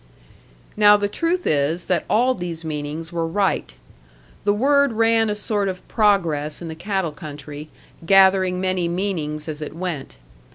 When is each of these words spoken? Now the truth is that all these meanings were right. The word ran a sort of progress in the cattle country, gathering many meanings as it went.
Now 0.75 0.97
the 0.97 1.07
truth 1.07 1.45
is 1.45 1.85
that 1.85 2.05
all 2.09 2.33
these 2.33 2.65
meanings 2.65 3.13
were 3.13 3.27
right. 3.27 3.71
The 4.45 4.51
word 4.53 4.93
ran 4.93 5.29
a 5.29 5.35
sort 5.35 5.67
of 5.67 5.87
progress 5.87 6.59
in 6.59 6.69
the 6.69 6.73
cattle 6.73 7.11
country, 7.11 7.69
gathering 8.03 8.59
many 8.59 8.87
meanings 8.87 9.47
as 9.47 9.61
it 9.61 9.75
went. 9.75 10.17